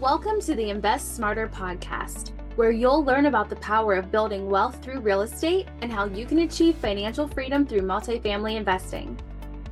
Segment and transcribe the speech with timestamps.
[0.00, 4.80] Welcome to the Invest Smarter podcast, where you'll learn about the power of building wealth
[4.80, 9.18] through real estate and how you can achieve financial freedom through multifamily investing.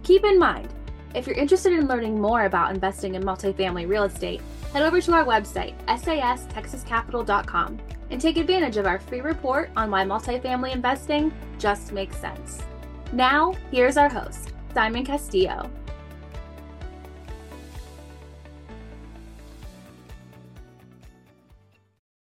[0.02, 0.74] Keep in mind,
[1.14, 4.40] if you're interested in learning more about investing in multifamily real estate,
[4.72, 7.78] head over to our website, sastexascapital.com,
[8.10, 12.64] and take advantage of our free report on why multifamily investing just makes sense.
[13.12, 15.70] Now, here's our host, Simon Castillo.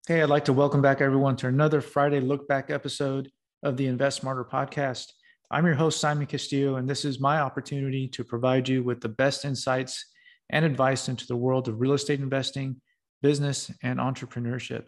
[0.06, 3.32] Hey, I'd like to welcome back everyone to another Friday Look Back episode
[3.64, 5.14] of the Invest Smarter podcast.
[5.50, 9.08] I'm your host, Simon Castillo, and this is my opportunity to provide you with the
[9.08, 10.08] best insights
[10.50, 12.82] and advice into the world of real estate investing,
[13.22, 14.88] business, and entrepreneurship.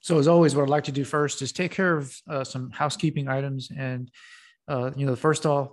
[0.00, 2.70] So, as always, what I'd like to do first is take care of uh, some
[2.70, 3.68] housekeeping items.
[3.76, 4.12] And,
[4.68, 5.70] uh, you know, first off,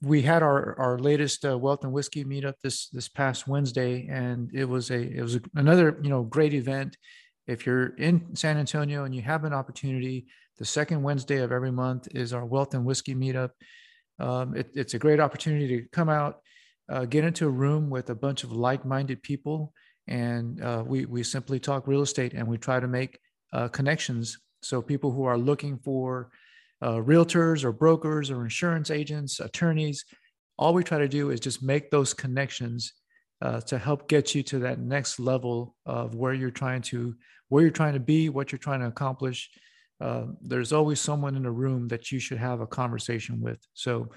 [0.00, 4.50] we had our our latest uh, wealth and whiskey meetup this this past Wednesday, and
[4.54, 6.96] it was a it was a, another you know great event
[7.46, 10.26] if you're in San Antonio and you have an opportunity,
[10.58, 13.50] the second Wednesday of every month is our Wealth and Whiskey meetup.
[14.18, 16.40] Um, it, it's a great opportunity to come out,
[16.90, 19.72] uh, get into a room with a bunch of like-minded people,
[20.08, 23.18] and uh, we we simply talk real estate and we try to make
[23.52, 24.38] uh, connections.
[24.62, 26.30] So people who are looking for
[26.80, 30.04] uh, realtors or brokers or insurance agents, attorneys,
[30.58, 32.92] all we try to do is just make those connections
[33.42, 37.14] uh, to help get you to that next level of where you're trying to
[37.48, 39.50] where you're trying to be what you're trying to accomplish.
[40.00, 43.58] Uh, there's always someone in the room that you should have a conversation with.
[43.74, 44.10] So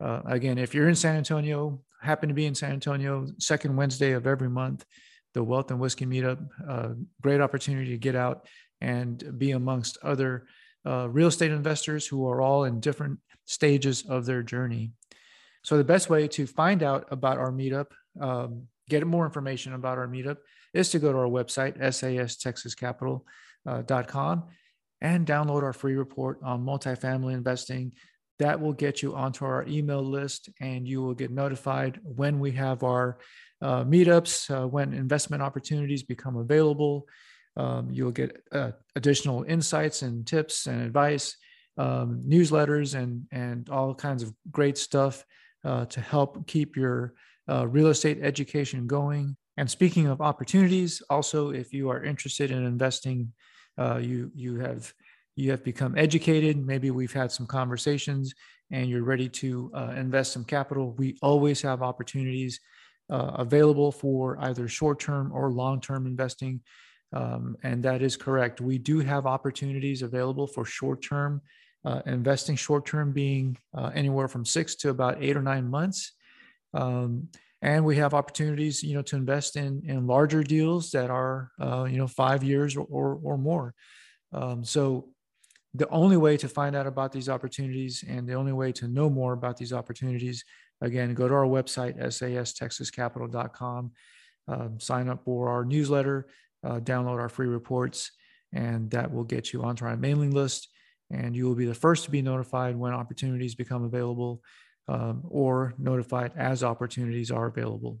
[0.00, 4.12] uh, again if you're in san antonio happen to be in san antonio second wednesday
[4.12, 4.84] of every month
[5.32, 6.88] the wealth and whiskey meetup uh,
[7.22, 8.46] great opportunity to get out
[8.80, 10.46] and be amongst other
[10.86, 14.92] uh, real estate investors who are all in different stages of their journey.
[15.62, 17.86] So the best way to find out about our meetup
[18.20, 20.38] um, get more information about our meetup
[20.72, 24.44] is to go to our website, sastexascapital.com,
[25.00, 27.92] and download our free report on multifamily investing.
[28.38, 32.52] That will get you onto our email list, and you will get notified when we
[32.52, 33.16] have our
[33.62, 37.06] uh, meetups, uh, when investment opportunities become available.
[37.56, 41.34] Um, you'll get uh, additional insights and tips and advice,
[41.78, 45.24] um, newsletters, and and all kinds of great stuff
[45.64, 47.14] uh, to help keep your
[47.48, 49.36] uh, real estate education going.
[49.56, 53.32] And speaking of opportunities, also if you are interested in investing,
[53.78, 54.92] uh, you you have
[55.36, 56.56] you have become educated.
[56.56, 58.34] Maybe we've had some conversations,
[58.70, 60.92] and you're ready to uh, invest some capital.
[60.92, 62.58] We always have opportunities
[63.10, 66.60] uh, available for either short-term or long-term investing,
[67.12, 68.60] um, and that is correct.
[68.60, 71.42] We do have opportunities available for short-term
[71.84, 72.56] uh, investing.
[72.56, 76.12] Short-term being uh, anywhere from six to about eight or nine months.
[76.76, 77.28] Um,
[77.62, 81.84] and we have opportunities, you know, to invest in in larger deals that are, uh,
[81.84, 83.74] you know, five years or or, or more.
[84.32, 85.08] Um, so
[85.74, 89.10] the only way to find out about these opportunities and the only way to know
[89.10, 90.44] more about these opportunities,
[90.80, 93.92] again, go to our website, sastexascapital.com,
[94.48, 96.28] um, sign up for our newsletter,
[96.64, 98.10] uh, download our free reports,
[98.52, 100.68] and that will get you onto our mailing list.
[101.10, 104.42] And you will be the first to be notified when opportunities become available
[104.88, 107.98] um, or notified as opportunities are available.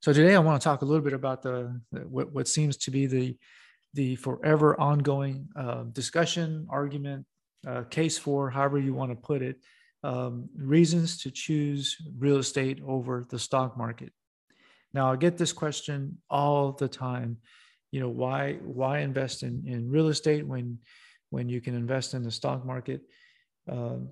[0.00, 2.76] So today I want to talk a little bit about the, the what, what seems
[2.78, 3.36] to be the
[3.92, 7.26] the forever ongoing uh, discussion, argument,
[7.66, 9.56] uh, case for however you want to put it,
[10.04, 14.12] um, reasons to choose real estate over the stock market.
[14.94, 17.38] Now I get this question all the time.
[17.90, 20.78] You know why why invest in in real estate when
[21.30, 23.02] when you can invest in the stock market?
[23.68, 24.08] Um,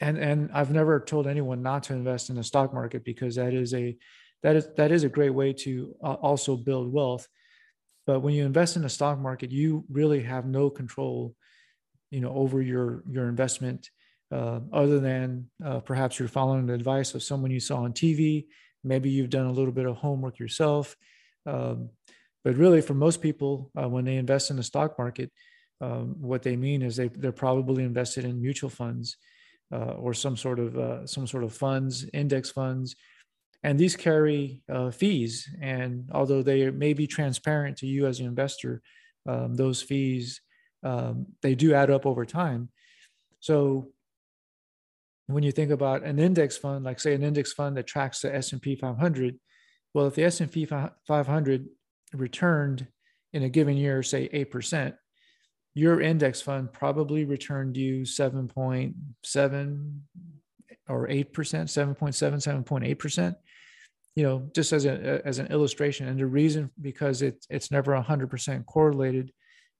[0.00, 3.52] and and I've never told anyone not to invest in the stock market because that
[3.52, 3.96] is a
[4.42, 7.26] that is that is a great way to uh, also build wealth.
[8.06, 11.34] But when you invest in the stock market, you really have no control,
[12.10, 13.90] you know, over your your investment,
[14.30, 18.46] uh, other than uh, perhaps you're following the advice of someone you saw on TV.
[18.84, 20.96] Maybe you've done a little bit of homework yourself.
[21.44, 21.90] Um,
[22.44, 25.32] but really, for most people, uh, when they invest in the stock market,
[25.80, 29.16] um, what they mean is they they're probably invested in mutual funds
[29.72, 32.96] uh, or some sort of uh, some sort of funds, index funds,
[33.62, 35.48] and these carry uh, fees.
[35.60, 38.82] And although they may be transparent to you as an investor,
[39.26, 40.40] um, those fees
[40.82, 42.70] um, they do add up over time.
[43.40, 43.88] So
[45.26, 48.34] when you think about an index fund, like say an index fund that tracks the
[48.34, 49.38] S&P 500,
[49.94, 51.66] well, if the S&P 500
[52.14, 52.86] returned
[53.32, 54.94] in a given year, say 8%,
[55.74, 60.00] your index fund probably returned you 7.7
[60.88, 63.36] or 8%, 7.7, 7.8%.
[64.16, 67.92] you know, just as a as an illustration, and the reason because it's it's never
[67.92, 69.32] 100% correlated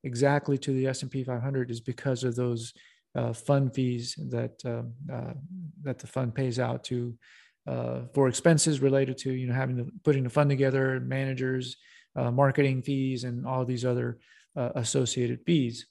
[0.04, 2.72] exactly to the S&P 500 is because of those
[3.16, 5.34] uh, fund fees that um, uh,
[5.82, 7.14] that the fund pays out to
[7.66, 11.76] uh, for expenses related to you know having putting the fund together, managers,
[12.16, 14.18] uh, marketing fees, and all these other
[14.58, 15.86] uh, associated fees.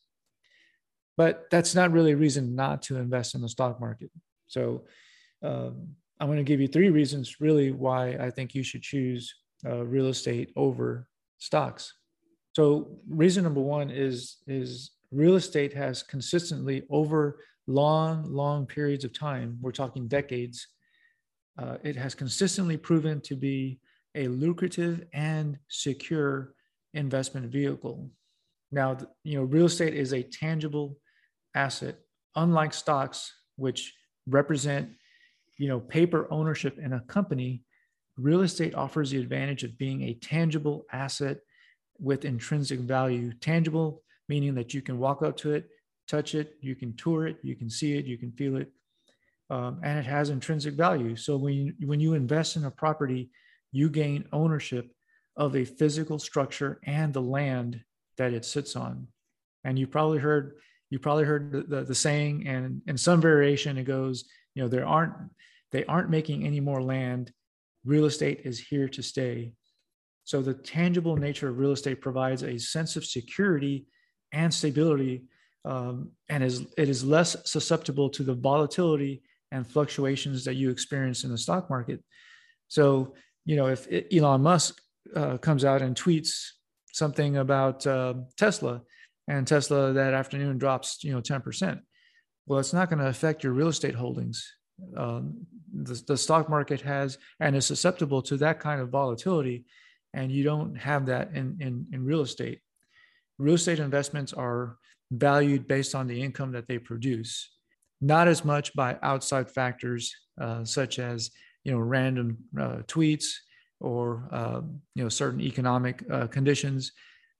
[1.16, 4.12] But that's not really a reason not to invest in the stock market.
[4.48, 4.84] So
[5.42, 9.34] um, I'm going to give you three reasons really why I think you should choose
[9.66, 11.08] uh, real estate over
[11.40, 11.94] stocks.
[12.56, 19.14] So reason number one is is real estate has consistently over long long periods of
[19.14, 20.68] time we're talking decades
[21.58, 23.80] uh, it has consistently proven to be
[24.16, 26.54] a lucrative and secure
[26.94, 28.10] investment vehicle
[28.72, 30.98] now you know real estate is a tangible
[31.56, 31.98] asset
[32.36, 33.94] unlike stocks which
[34.28, 34.90] represent
[35.58, 37.64] you know paper ownership in a company
[38.18, 41.38] real estate offers the advantage of being a tangible asset
[42.00, 45.70] with intrinsic value tangible meaning that you can walk up to it,
[46.08, 48.72] touch it, you can tour it, you can see it, you can feel it,
[49.50, 51.16] um, and it has intrinsic value.
[51.16, 53.30] So when you, when you invest in a property,
[53.72, 54.92] you gain ownership
[55.36, 57.82] of a physical structure and the land
[58.18, 59.08] that it sits on.
[59.64, 60.54] And you probably heard
[60.90, 64.24] you probably heard the, the, the saying, and in some variation, it goes,
[64.56, 65.14] you know, there aren't
[65.72, 67.32] they aren't making any more land.
[67.86, 69.54] Real estate is here to stay.
[70.24, 73.86] So the tangible nature of real estate provides a sense of security
[74.34, 75.24] and stability,
[75.66, 81.24] um, and is it is less susceptible to the volatility and fluctuations that you experience
[81.24, 82.04] in the stock market.
[82.68, 83.14] So,
[83.46, 84.82] you know, if Elon Musk
[85.16, 86.50] uh, comes out and tweets
[86.98, 88.82] something about uh, Tesla,
[89.28, 91.80] and Tesla that afternoon drops, you know, ten percent,
[92.46, 94.54] well, it's not going to affect your real estate holdings.
[94.96, 99.66] Um, the, the stock market has and is susceptible to that kind of volatility,
[100.14, 102.62] and you don't have that in in, in real estate
[103.40, 104.78] real estate investments are
[105.12, 107.50] valued based on the income that they produce,
[108.02, 111.32] not as much by outside factors uh, such as
[111.64, 113.26] you know random uh, tweets
[113.80, 114.62] or uh,
[114.96, 116.92] you know certain economic uh, conditions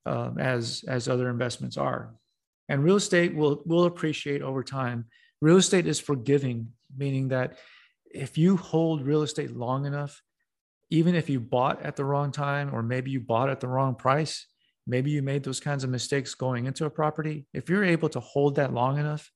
[0.06, 2.14] um, as as other investments are.
[2.70, 5.06] And real estate will will appreciate over time.
[5.42, 7.58] Real estate is forgiving, meaning that
[8.12, 10.22] if you hold real estate long enough,
[10.90, 13.94] even if you bought at the wrong time or maybe you bought at the wrong
[13.96, 14.48] price,
[14.88, 18.20] maybe you made those kinds of mistakes going into a property if you're able to
[18.20, 19.30] hold that long enough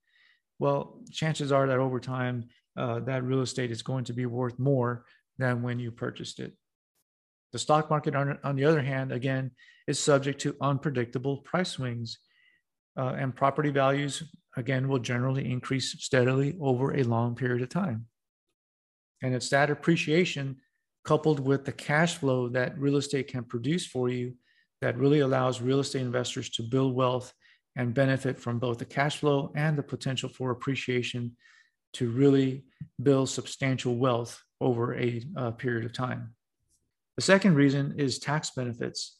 [0.58, 2.46] well chances are that over time
[2.78, 5.06] uh, that real estate is going to be worth more
[5.38, 6.54] than when you purchased it
[7.52, 9.52] the stock market on, on the other hand again
[9.88, 12.20] is subject to unpredictable price swings
[12.98, 14.24] uh, and property values
[14.58, 18.06] again will generally increase steadily over a long period of time
[19.22, 20.58] and it's that appreciation
[21.04, 24.34] coupled with the cash flow that real estate can produce for you
[24.82, 27.34] that really allows real estate investors to build wealth
[27.76, 31.36] and benefit from both the cash flow and the potential for appreciation
[31.94, 32.64] to really
[33.02, 36.34] build substantial wealth over a, a period of time.
[37.18, 39.18] The second reason is tax benefits.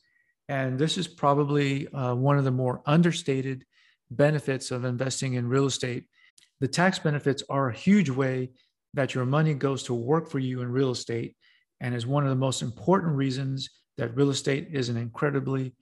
[0.50, 3.66] And this is probably uh, one of the more understated
[4.10, 6.06] benefits of investing in real estate.
[6.60, 8.52] The tax benefits are a huge way
[8.94, 11.36] that your money goes to work for you in real estate
[11.80, 15.74] and is one of the most important reasons that real estate is an incredibly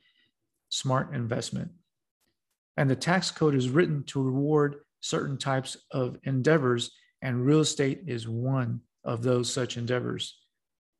[0.70, 1.72] smart investment.
[2.78, 8.04] And the tax code is written to reward certain types of endeavors, and real estate
[8.08, 10.38] is one of those such endeavors.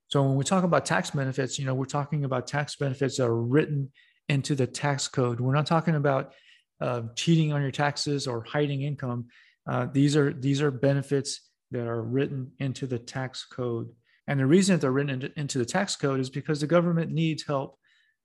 [0.10, 3.26] So when we talk about tax benefits, you know, we're talking about tax benefits that
[3.28, 3.92] are written
[4.28, 5.40] into the tax code.
[5.40, 6.34] We're not talking about
[6.82, 9.28] uh, cheating on your taxes or hiding income.
[9.68, 13.90] Uh, these are these are benefits that are written into the tax code.
[14.28, 17.44] And the reason that they're written into the tax code is because the government needs
[17.44, 17.78] help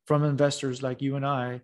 [0.06, 1.60] from investors like you and I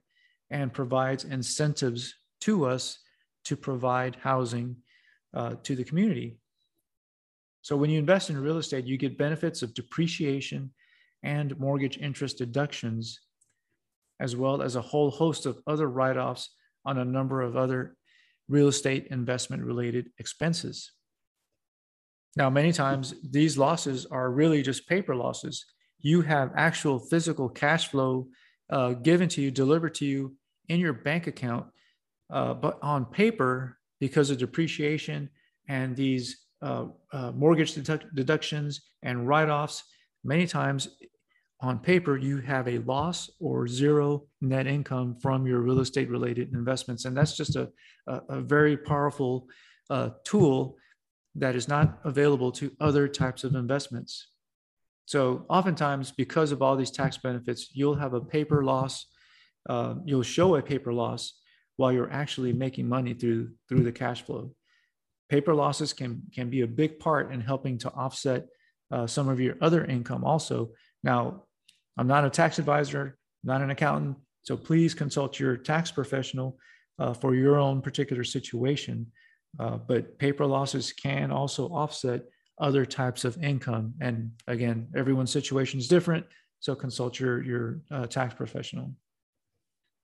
[0.50, 2.99] and provides incentives to us
[3.45, 4.77] to provide housing
[5.33, 6.39] uh, to the community.
[7.62, 10.73] So when you invest in real estate, you get benefits of depreciation
[11.23, 13.21] and mortgage interest deductions,
[14.19, 16.50] as well as a whole host of other write offs
[16.85, 17.97] on a number of other
[18.49, 20.93] real estate investment related expenses.
[22.37, 25.64] Now, many times these losses are really just paper losses.
[25.99, 28.29] You have actual physical cash flow
[28.71, 30.37] uh, given to you, delivered to you
[30.69, 31.67] in your bank account,
[32.33, 35.29] uh, but on paper, because of depreciation
[35.69, 39.85] and these uh, uh mortgage deduct- deductions and write offs,
[40.25, 40.88] many times
[41.62, 46.55] on paper, you have a loss or zero net income from your real estate related
[46.55, 47.05] investments.
[47.05, 47.69] And that's just a,
[48.07, 49.47] a, a very powerful
[49.90, 50.76] uh, tool
[51.35, 54.29] that is not available to other types of investments.
[55.05, 59.07] So oftentimes, because of all these tax benefits, you'll have a paper loss.
[59.69, 61.35] Uh, you'll show a paper loss
[61.76, 64.55] while you're actually making money through through the cash flow.
[65.31, 68.47] Paper losses can can be a big part in helping to offset
[68.91, 70.25] uh, some of your other income.
[70.25, 70.73] Also,
[71.03, 71.45] now
[71.97, 76.59] I'm not a tax advisor, not an accountant, so please consult your tax professional
[76.99, 79.07] uh, for your own particular situation.
[79.59, 82.23] Uh, but paper losses can also offset
[82.61, 83.95] other types of income.
[84.01, 86.27] And again, everyone's situation is different.
[86.61, 88.93] So consult your, your uh, tax professional.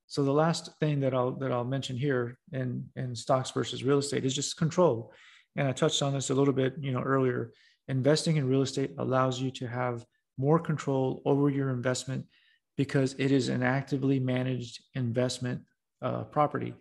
[0.07, 3.97] So the last thing that I'll, that I'll mention here in, in stocks versus real
[3.97, 5.11] estate is just control.
[5.57, 7.51] And I touched on this a little bit, you know, earlier.
[7.89, 10.05] Investing in real estate allows you to have
[10.37, 12.25] more control over your investment
[12.77, 15.61] because it is an actively managed investment
[16.01, 16.73] uh, property.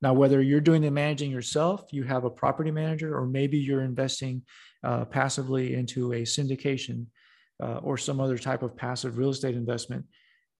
[0.00, 3.82] Now, whether you're doing the managing yourself, you have a property manager, or maybe you're
[3.82, 4.42] investing
[4.82, 7.06] uh, passively into a syndication
[7.62, 10.04] uh, or some other type of passive real estate investment,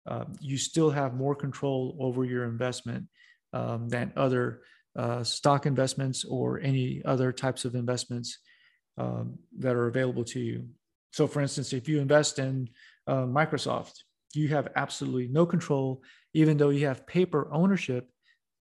[0.06, 3.06] uh, you still have more control over your investment
[3.52, 4.62] um, than other
[4.96, 8.38] uh, stock investments or any other types of investments
[8.98, 10.66] um, that are available to you.
[11.12, 12.68] So, for instance, if you invest in
[13.06, 13.94] uh, Microsoft,
[14.34, 18.08] you have absolutely no control, even though you have paper ownership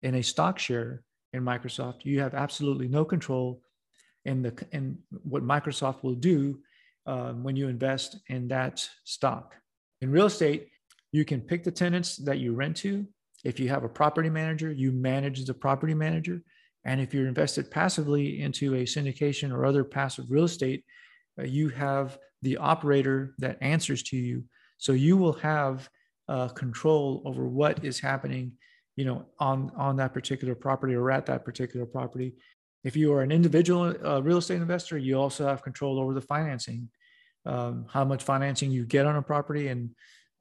[0.03, 1.03] in a stock share
[1.33, 3.61] in Microsoft, you have absolutely no control
[4.25, 6.59] in the in what Microsoft will do
[7.07, 9.55] um, when you invest in that stock.
[10.01, 10.69] In real estate,
[11.17, 13.07] you can pick the tenants that you rent to.
[13.43, 16.43] If you have a property manager, you manage the property manager.
[16.85, 20.85] And if you're invested passively into a syndication or other passive real estate,
[21.39, 24.45] uh, you have the operator that answers to you.
[24.77, 25.89] So you will have
[26.29, 28.53] uh, control over what is happening,
[28.97, 32.35] you know, on on that particular property or at that particular property.
[32.85, 36.21] If you are an individual uh, real estate investor, you also have control over the
[36.35, 36.91] financing,
[37.47, 39.91] um, how much financing you get on a property, and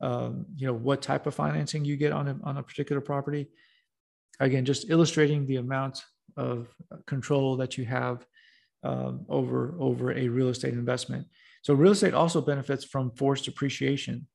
[0.01, 3.47] um, you know what type of financing you get on a, on a particular property.
[4.39, 6.03] Again, just illustrating the amount
[6.37, 6.67] of
[7.07, 8.25] control that you have
[8.83, 11.27] um, over over a real estate investment.
[11.61, 14.27] So real estate also benefits from forced appreciation.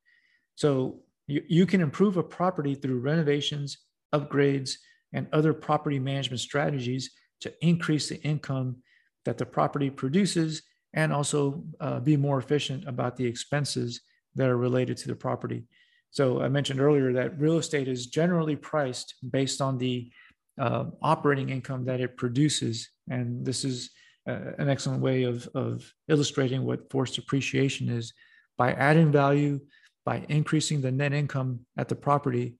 [0.56, 3.78] So you, you can improve a property through renovations,
[4.12, 4.72] upgrades,
[5.12, 8.76] and other property management strategies to increase the income
[9.24, 10.62] that the property produces
[10.92, 14.00] and also uh, be more efficient about the expenses
[14.36, 15.64] that are related to the property.
[16.10, 20.10] So I mentioned earlier that real estate is generally priced based on the
[20.58, 22.88] uh, operating income that it produces.
[23.08, 23.90] And this is
[24.28, 28.12] uh, an excellent way of, of illustrating what forced appreciation is
[28.58, 29.60] by adding value,
[30.04, 32.56] by increasing the net income at the property,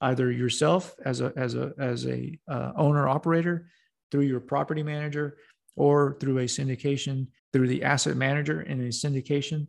[0.00, 3.68] either yourself as a, as a, as a uh, owner operator
[4.10, 5.38] through your property manager
[5.76, 9.66] or through a syndication through the asset manager in a syndication.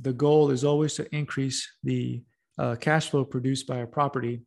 [0.00, 2.22] The goal is always to increase the
[2.58, 4.42] uh, cash flow produced by a property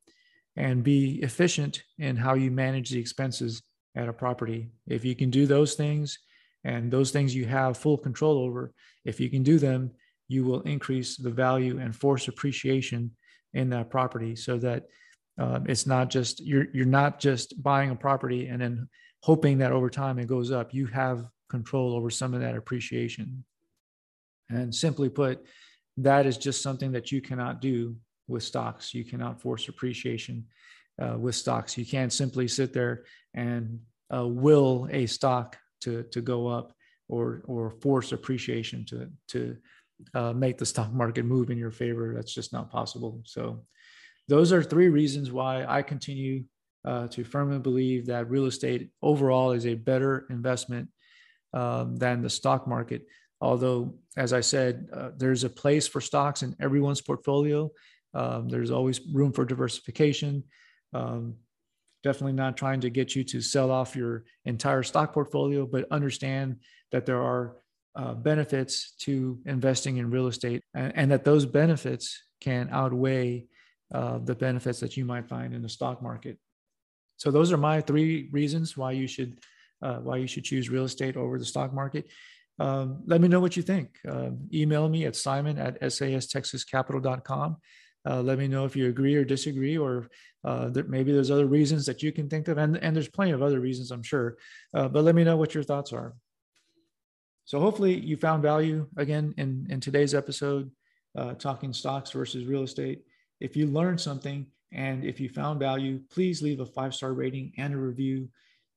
[0.56, 3.62] and be efficient in how you manage the expenses
[3.96, 4.70] at a property.
[4.88, 6.18] If you can do those things
[6.64, 8.74] and those things you have full control over,
[9.06, 9.92] if you can do them,
[10.28, 13.12] you will increase the value and force appreciation
[13.54, 14.86] in that property so that
[15.38, 18.88] um, it's not just you're you're not just buying a property and then
[19.24, 20.74] hoping that over time it goes up.
[20.74, 23.44] You have control over some of that appreciation.
[24.52, 25.46] And simply put,
[25.98, 27.96] that is just something that you cannot do
[28.28, 28.94] with stocks.
[28.94, 30.46] You cannot force appreciation
[31.02, 31.78] uh, with stocks.
[31.78, 33.80] You can't simply sit there and
[34.14, 36.74] uh, will a stock to to go up
[37.10, 39.58] or or force appreciation to to
[40.14, 42.14] uh, make the stock market move in your favor.
[42.16, 43.22] That's just not possible.
[43.26, 43.66] So
[44.28, 46.44] those are three reasons why I continue
[46.86, 50.90] uh, to firmly believe that real estate overall is a better investment
[51.54, 53.06] um, than the stock market.
[53.42, 57.72] Although, as I said, uh, there's a place for stocks in everyone's portfolio.
[58.14, 60.44] Um, there's always room for diversification.
[60.94, 61.36] Um,
[62.04, 66.58] definitely not trying to get you to sell off your entire stock portfolio, but understand
[66.92, 67.58] that there are
[67.96, 73.46] uh, benefits to investing in real estate and, and that those benefits can outweigh
[73.94, 76.38] uh, the benefits that you might find in the stock market.
[77.18, 79.40] So those are my three reasons why you should
[79.82, 82.08] uh, why you should choose real estate over the stock market.
[82.62, 83.98] Um, let me know what you think.
[84.08, 87.58] Uh, email me at simon at sastexascapital.com.
[88.08, 90.08] Uh, let me know if you agree or disagree, or
[90.44, 93.32] uh, that maybe there's other reasons that you can think of, and, and there's plenty
[93.32, 94.38] of other reasons, I'm sure.
[94.76, 96.14] Uh, but let me know what your thoughts are.
[97.46, 100.70] So hopefully you found value again in, in today's episode,
[101.18, 103.02] uh, talking stocks versus real estate.
[103.40, 107.54] If you learned something, and if you found value, please leave a five star rating
[107.58, 108.30] and a review.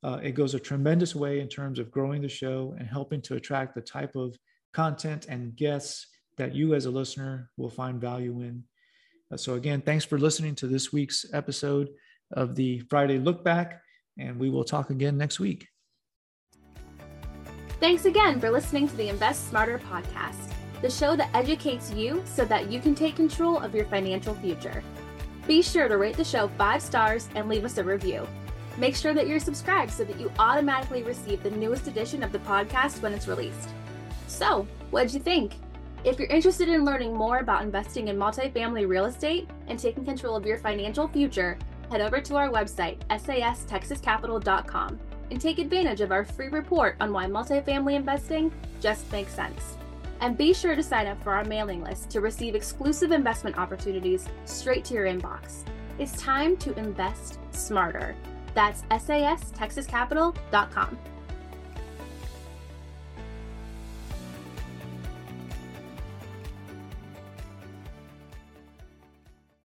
[0.04, 3.36] Uh, it goes a tremendous way in terms of growing the show and helping to
[3.36, 4.36] attract the type of
[4.74, 8.62] content and guests that you as a listener will find value in.
[9.32, 11.88] Uh, so, again, thanks for listening to this week's episode
[12.32, 13.80] of the Friday Look Back,
[14.18, 15.68] and we will talk again next week.
[17.80, 22.44] Thanks again for listening to the Invest Smarter podcast, the show that educates you so
[22.44, 24.82] that you can take control of your financial future.
[25.46, 28.28] Be sure to rate the show five stars and leave us a review.
[28.76, 32.40] Make sure that you're subscribed so that you automatically receive the newest edition of the
[32.40, 33.68] podcast when it's released.
[34.26, 35.54] So, what'd you think?
[36.02, 40.36] If you're interested in learning more about investing in multifamily real estate and taking control
[40.36, 41.56] of your financial future,
[41.90, 45.00] head over to our website, sastexascapital.com,
[45.30, 49.78] and take advantage of our free report on why multifamily investing just makes sense.
[50.20, 54.26] And be sure to sign up for our mailing list to receive exclusive investment opportunities
[54.44, 55.64] straight to your inbox.
[55.98, 58.14] It's time to invest smarter.
[58.54, 60.98] That's sastexascapital.com.